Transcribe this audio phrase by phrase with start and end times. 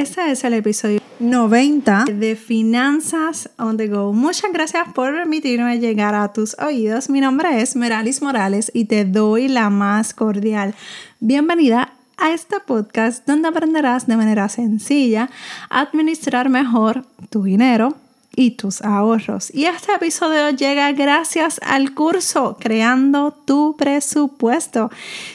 [0.00, 4.14] Este es el episodio 90 de Finanzas on the Go.
[4.14, 7.10] Muchas gracias por permitirme llegar a tus oídos.
[7.10, 10.74] Mi nombre es Meralis Morales y te doy la más cordial
[11.18, 15.28] bienvenida a este podcast donde aprenderás de manera sencilla
[15.68, 17.94] a administrar mejor tu dinero
[18.34, 19.54] y tus ahorros.
[19.54, 24.90] Y este episodio llega gracias al curso Creando tu presupuesto.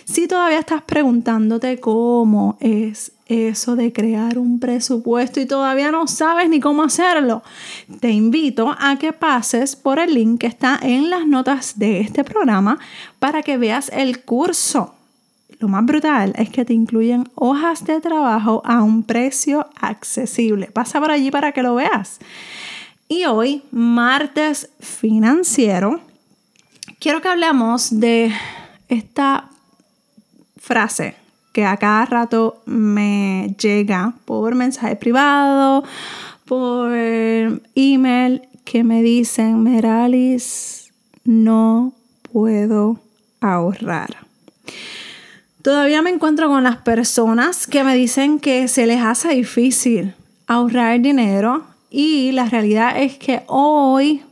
[0.06, 6.50] Si todavía estás preguntándote cómo es eso de crear un presupuesto y todavía no sabes
[6.50, 7.44] ni cómo hacerlo,
[8.00, 12.24] te invito a que pases por el link que está en las notas de este
[12.24, 12.78] programa
[13.20, 14.96] para que veas el curso.
[15.60, 20.68] Lo más brutal es que te incluyen hojas de trabajo a un precio accesible.
[20.68, 22.20] Pasa por allí para que lo veas.
[23.08, 26.02] Y hoy, martes financiero,
[27.00, 28.34] quiero que hablemos de
[28.90, 29.50] esta
[30.58, 31.16] frase
[31.56, 35.86] que a cada rato me llega por mensaje privado,
[36.44, 36.92] por
[37.76, 40.92] email, que me dicen, Meralis,
[41.24, 41.94] no
[42.34, 43.00] puedo
[43.40, 44.18] ahorrar.
[45.62, 50.14] Todavía me encuentro con las personas que me dicen que se les hace difícil
[50.48, 54.24] ahorrar dinero y la realidad es que hoy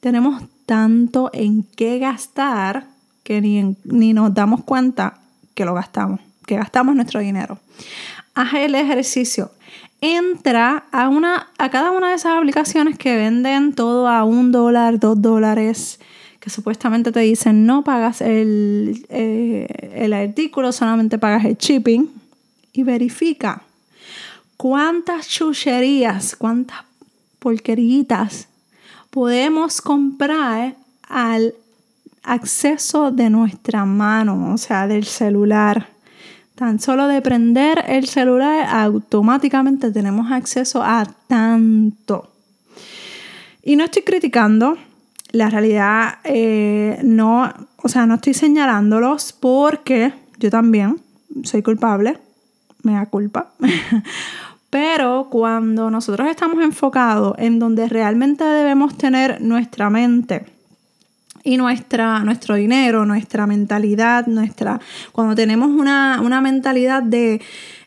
[0.00, 2.88] tenemos tanto en qué gastar
[3.22, 5.20] que ni, ni nos damos cuenta
[5.54, 7.58] que lo gastamos, que gastamos nuestro dinero.
[8.34, 9.50] Haz el ejercicio.
[10.00, 14.98] Entra a, una, a cada una de esas aplicaciones que venden todo a un dólar,
[14.98, 16.00] dos dólares,
[16.40, 22.08] que supuestamente te dicen no pagas el, eh, el artículo, solamente pagas el shipping.
[22.74, 23.62] Y verifica
[24.56, 26.78] cuántas chucherías, cuántas
[27.38, 28.48] porqueritas
[29.10, 30.74] podemos comprar
[31.08, 31.54] al
[32.22, 35.91] acceso de nuestra mano, o sea, del celular.
[36.62, 42.30] Tan solo de prender el celular, automáticamente tenemos acceso a tanto.
[43.64, 44.78] Y no estoy criticando,
[45.32, 51.00] la realidad eh, no, o sea, no estoy señalándolos porque yo también
[51.42, 52.18] soy culpable,
[52.84, 53.50] me da culpa.
[54.70, 60.46] Pero cuando nosotros estamos enfocados en donde realmente debemos tener nuestra mente
[61.44, 64.80] y nuestra, nuestro dinero, nuestra mentalidad, nuestra,
[65.12, 67.40] cuando tenemos una, mentalidad de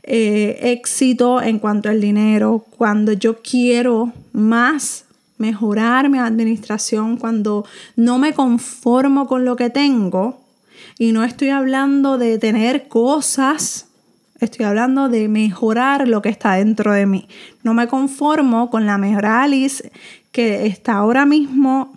[0.03, 5.05] eh, éxito en cuanto al dinero, cuando yo quiero más
[5.37, 10.41] mejorar mi administración, cuando no me conformo con lo que tengo,
[10.97, 13.87] y no estoy hablando de tener cosas
[14.39, 17.27] Estoy hablando de mejorar lo que está dentro de mí.
[17.63, 19.91] No me conformo con la mejor Alice
[20.31, 21.94] que está ahora mismo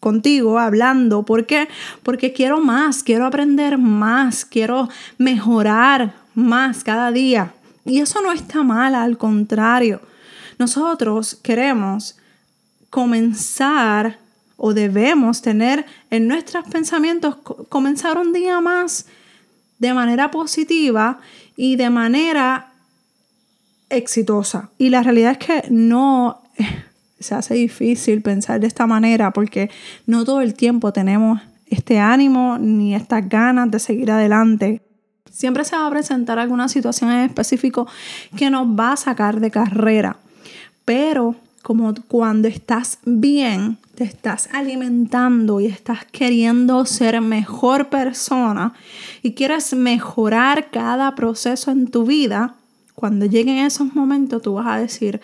[0.00, 1.24] contigo hablando.
[1.24, 1.68] ¿Por qué?
[2.02, 7.54] Porque quiero más, quiero aprender más, quiero mejorar más cada día.
[7.84, 10.00] Y eso no está mal, al contrario.
[10.58, 12.16] Nosotros queremos
[12.90, 14.18] comenzar
[14.56, 17.36] o debemos tener en nuestros pensamientos
[17.68, 19.06] comenzar un día más
[19.78, 21.20] de manera positiva
[21.56, 22.72] y de manera
[23.90, 24.70] exitosa.
[24.78, 26.42] Y la realidad es que no
[27.26, 29.70] se hace difícil pensar de esta manera porque
[30.06, 34.82] no todo el tiempo tenemos este ánimo ni estas ganas de seguir adelante.
[35.30, 37.86] Siempre se va a presentar alguna situación en específico
[38.36, 40.16] que nos va a sacar de carrera.
[40.84, 48.72] Pero como cuando estás bien, te estás alimentando y estás queriendo ser mejor persona
[49.20, 52.54] y quieres mejorar cada proceso en tu vida,
[52.94, 55.20] cuando lleguen esos momentos tú vas a decir,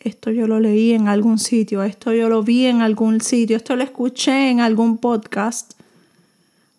[0.00, 3.76] esto yo lo leí en algún sitio, esto yo lo vi en algún sitio, esto
[3.76, 5.72] lo escuché en algún podcast.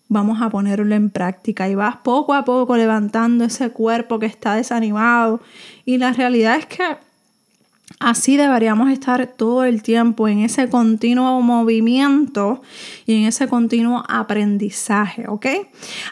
[0.08, 4.56] Vamos a ponerlo en práctica y vas poco a poco levantando ese cuerpo que está
[4.56, 5.42] desanimado.
[5.86, 6.84] Y la realidad es que
[8.00, 12.62] Así deberíamos estar todo el tiempo en ese continuo movimiento
[13.06, 15.48] y en ese continuo aprendizaje, ¿ok?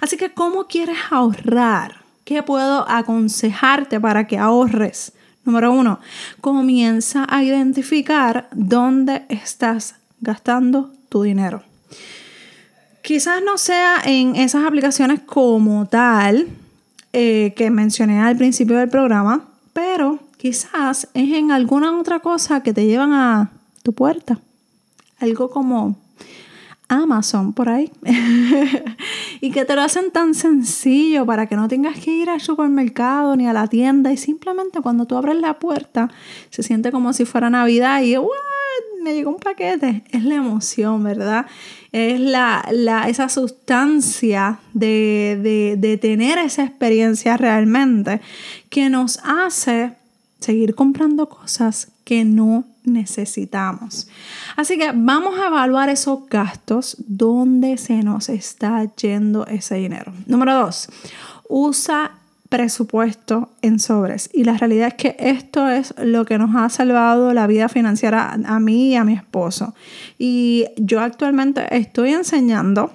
[0.01, 2.01] Así que, ¿cómo quieres ahorrar?
[2.25, 5.13] ¿Qué puedo aconsejarte para que ahorres?
[5.47, 6.01] Número uno,
[6.41, 11.63] comienza a identificar dónde estás gastando tu dinero.
[13.01, 16.49] Quizás no sea en esas aplicaciones como tal
[17.13, 22.73] eh, que mencioné al principio del programa, pero quizás es en alguna otra cosa que
[22.73, 23.49] te llevan a
[23.83, 24.41] tu puerta.
[25.17, 25.97] Algo como
[26.89, 27.89] Amazon por ahí.
[29.41, 33.35] y que te lo hacen tan sencillo para que no tengas que ir al supermercado
[33.35, 36.09] ni a la tienda y simplemente cuando tú abres la puerta
[36.49, 38.15] se siente como si fuera Navidad y
[39.03, 40.03] me llegó un paquete.
[40.11, 41.45] Es la emoción, ¿verdad?
[41.91, 42.63] Es la,
[43.07, 48.19] esa sustancia de, de tener esa experiencia realmente
[48.69, 49.93] que nos hace
[50.39, 54.07] seguir comprando cosas que no necesitamos.
[54.55, 60.11] Así que vamos a evaluar esos gastos donde se nos está yendo ese dinero.
[60.25, 60.89] Número dos,
[61.47, 62.11] usa
[62.49, 64.29] presupuesto en sobres.
[64.33, 68.31] Y la realidad es que esto es lo que nos ha salvado la vida financiera
[68.31, 69.75] a mí y a mi esposo.
[70.17, 72.91] Y yo actualmente estoy enseñando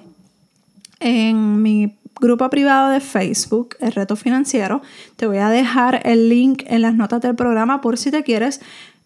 [1.00, 4.80] en mi grupo privado de Facebook, el reto financiero.
[5.16, 8.60] Te voy a dejar el link en las notas del programa por si te quieres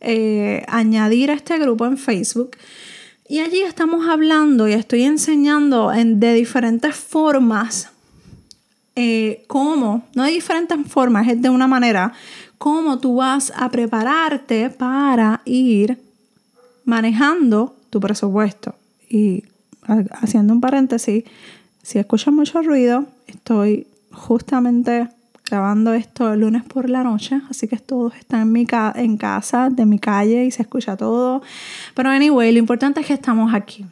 [0.08, 2.52] eh, añadir a este grupo en Facebook.
[3.28, 7.90] Y allí estamos hablando y estoy enseñando en, de diferentes formas
[8.94, 12.12] eh, cómo, no de diferentes formas, es de una manera,
[12.56, 15.98] cómo tú vas a prepararte para ir
[16.84, 18.76] manejando tu presupuesto.
[19.10, 19.42] Y
[20.22, 21.24] haciendo un paréntesis,
[21.82, 25.08] si escuchas mucho ruido, estoy justamente
[25.48, 29.68] grabando esto el lunes por la noche, así que todos están en, mi en casa,
[29.70, 31.42] de mi calle y se escucha todo.
[31.94, 33.86] Pero anyway, lo importante es que estamos aquí.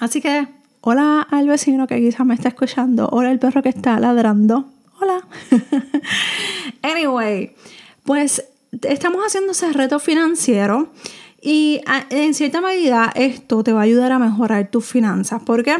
[0.00, 0.46] Así que
[0.86, 3.08] Hola al vecino que quizás me está escuchando.
[3.10, 4.66] Hola el perro que está ladrando.
[5.00, 5.26] Hola.
[6.82, 7.54] anyway,
[8.02, 8.44] pues
[8.82, 10.92] estamos haciendo ese reto financiero
[11.40, 11.80] y
[12.10, 15.42] en cierta medida esto te va a ayudar a mejorar tus finanzas.
[15.42, 15.74] ¿Por qué?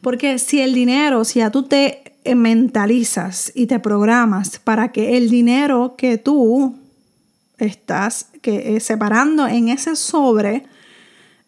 [0.00, 5.30] Porque si el dinero, si ya tú te mentalizas y te programas para que el
[5.30, 6.76] dinero que tú
[7.58, 10.64] estás que, eh, separando en ese sobre,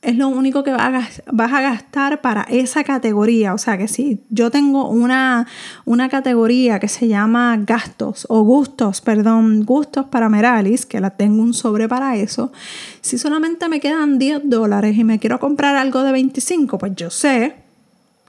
[0.02, 3.54] es lo único que vas a gastar para esa categoría.
[3.54, 5.46] O sea que si yo tengo una,
[5.84, 11.40] una categoría que se llama gastos o gustos, perdón, gustos para Meralis, que la tengo
[11.40, 12.52] un sobre para eso,
[13.00, 17.08] si solamente me quedan 10 dólares y me quiero comprar algo de 25, pues yo
[17.08, 17.54] sé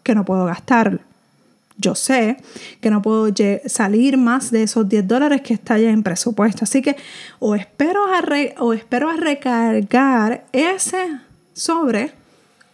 [0.04, 1.00] que no puedo gastarlo.
[1.78, 2.38] Yo sé
[2.82, 3.34] que no puedo
[3.66, 6.64] salir más de esos 10 dólares que está ya en presupuesto.
[6.64, 6.96] Así que
[7.40, 8.02] o espero
[8.60, 11.20] o espero a recargar ese
[11.54, 12.12] sobre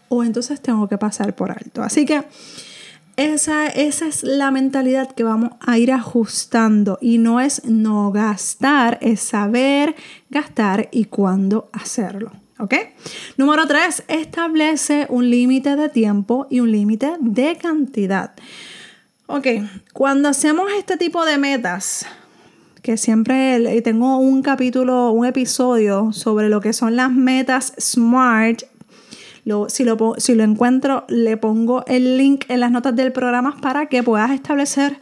[0.10, 1.82] o entonces tengo que pasar por alto.
[1.82, 2.24] Así que
[3.16, 8.98] esa, esa es la mentalidad que vamos a ir ajustando y no es no gastar,
[9.02, 9.96] es saber
[10.30, 12.32] gastar y cuándo hacerlo.
[12.60, 12.76] ¿Ok?
[13.38, 18.34] Número tres, establece un límite de tiempo y un límite de cantidad.
[19.32, 19.46] Ok,
[19.94, 22.04] cuando hacemos este tipo de metas,
[22.82, 28.64] que siempre tengo un capítulo, un episodio sobre lo que son las metas SMART.
[29.68, 33.86] si, lo, si lo encuentro, le pongo el link en las notas del programa para
[33.86, 34.98] que puedas establecer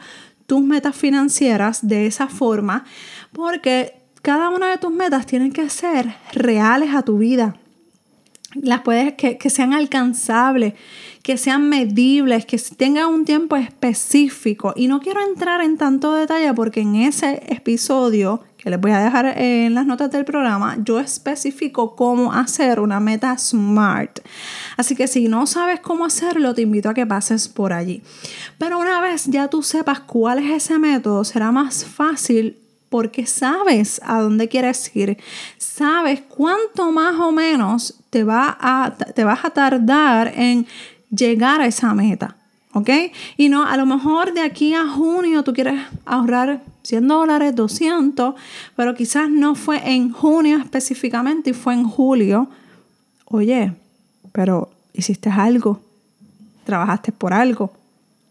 [0.46, 2.84] tus metas financieras de esa forma,
[3.32, 7.56] porque cada una de tus metas tienen que ser reales a tu vida.
[8.54, 10.74] Las puedes que, que sean alcanzables,
[11.28, 14.72] que sean medibles, que tengan un tiempo específico.
[14.74, 19.00] Y no quiero entrar en tanto detalle porque en ese episodio, que les voy a
[19.00, 24.20] dejar en las notas del programa, yo especifico cómo hacer una meta SMART.
[24.78, 28.02] Así que si no sabes cómo hacerlo, te invito a que pases por allí.
[28.56, 32.56] Pero una vez ya tú sepas cuál es ese método, será más fácil
[32.88, 35.18] porque sabes a dónde quieres ir,
[35.58, 40.66] sabes cuánto más o menos te, va a, te vas a tardar en
[41.10, 42.36] llegar a esa meta.
[42.74, 42.90] ¿Ok?
[43.36, 48.34] Y no, a lo mejor de aquí a junio tú quieres ahorrar 100 dólares, 200,
[48.76, 52.48] pero quizás no fue en junio específicamente y fue en julio.
[53.24, 53.72] Oye,
[54.32, 55.80] pero hiciste algo,
[56.64, 57.72] trabajaste por algo,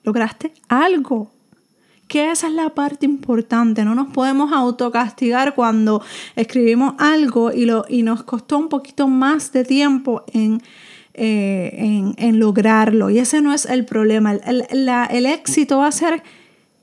[0.03, 1.31] lograste algo.
[2.07, 3.84] Que esa es la parte importante.
[3.84, 6.01] No nos podemos autocastigar cuando
[6.38, 10.62] escribimos algo y, lo, y nos costó un poquito más de tiempo en
[11.19, 13.09] eh, en, lograrlo.
[13.09, 14.33] Y ese no es el problema.
[14.33, 16.21] El, éxito va a ser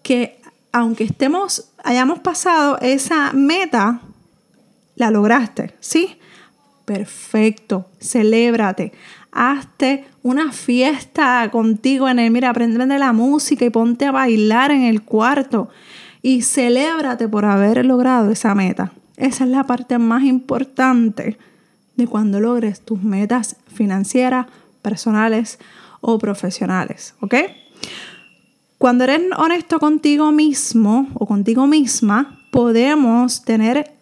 [0.02, 0.40] que
[0.72, 4.00] aunque estemos, hayamos pasado esa meta,
[4.96, 6.18] la lograste, ¿sí?
[6.84, 8.92] Perfecto, celébrate.
[9.30, 14.82] Hazte una fiesta contigo en el, mira, aprende la música y ponte a bailar en
[14.82, 15.68] el cuarto
[16.22, 18.92] y celébrate por haber logrado esa meta.
[19.16, 21.38] Esa es la parte más importante
[21.96, 24.46] de cuando logres tus metas financieras,
[24.82, 25.58] personales
[26.00, 27.34] o profesionales, ¿ok?
[28.78, 33.92] Cuando eres honesto contigo mismo o contigo misma, podemos tener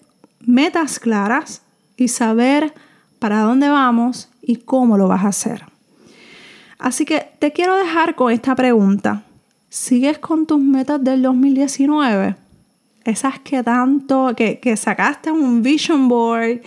[0.40, 1.62] metas claras
[1.96, 2.75] y saber
[3.18, 5.64] para dónde vamos y cómo lo vas a hacer.
[6.78, 9.22] Así que te quiero dejar con esta pregunta.
[9.68, 12.34] ¿Sigues con tus metas del 2019?
[13.04, 16.61] Esas que tanto, que, que sacaste un vision board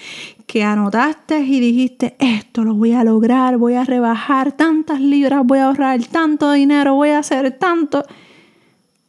[0.56, 5.60] que anotaste y dijiste, esto lo voy a lograr, voy a rebajar tantas libras, voy
[5.60, 8.06] a ahorrar tanto dinero, voy a hacer tanto,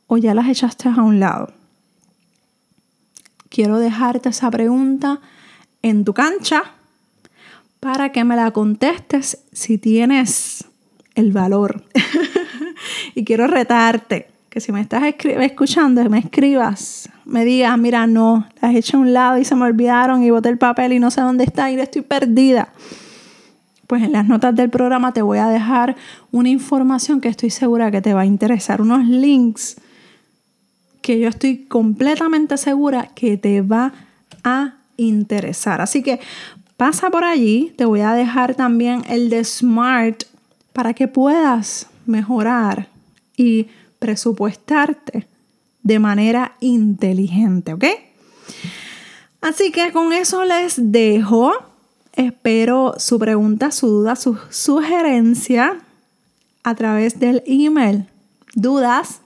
[0.09, 1.53] o ya las echaste a un lado.
[3.49, 5.21] quiero dejarte esa pregunta
[5.83, 6.65] en tu cancha
[7.79, 10.65] para que me la contestes si tienes
[11.15, 11.85] el valor.
[13.15, 18.75] y quiero retarte que si me estás escuchando, me escribas, me digas, mira, no, las
[18.75, 21.11] he hecho a un lado y se me olvidaron y boté el papel y no
[21.11, 22.73] sé dónde está y estoy perdida.
[23.87, 25.95] Pues en las notas del programa te voy a dejar
[26.33, 29.77] una información que estoy segura que te va a interesar, unos links
[31.03, 33.93] que yo estoy completamente segura que te va
[34.43, 35.83] a interesar.
[35.83, 36.19] Así que
[36.79, 40.23] pasa por allí, te voy a dejar también el de Smart
[40.73, 42.89] para que puedas mejorar
[43.37, 43.67] y
[44.07, 45.27] presupuestarte
[45.83, 47.85] de manera inteligente, ¿ok?
[49.41, 51.53] Así que con eso les dejo.
[52.13, 55.81] Espero su pregunta, su duda, su sugerencia
[56.63, 58.07] a través del email
[58.55, 59.23] dudas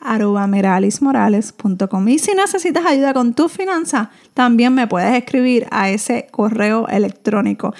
[0.00, 2.08] arroba meralismorales.com.
[2.08, 7.74] Y si necesitas ayuda con tu finanza, también me puedes escribir a ese correo electrónico.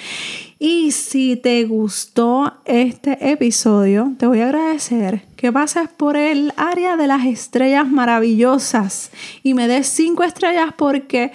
[0.58, 6.96] Y si te gustó este episodio, te voy a agradecer que pases por el área
[6.96, 9.10] de las estrellas maravillosas
[9.42, 11.32] y me des cinco estrellas porque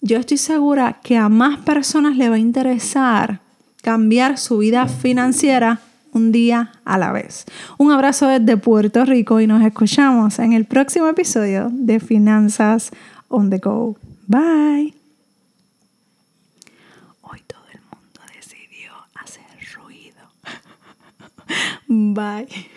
[0.00, 3.40] yo estoy segura que a más personas le va a interesar
[3.82, 5.80] cambiar su vida financiera
[6.12, 7.44] un día a la vez.
[7.76, 12.92] Un abrazo desde Puerto Rico y nos escuchamos en el próximo episodio de Finanzas
[13.28, 13.98] on the Go.
[14.26, 14.94] Bye.
[17.20, 19.44] Hoy todo el mundo decidió hacer
[19.76, 20.30] ruido.
[21.88, 22.70] Bye.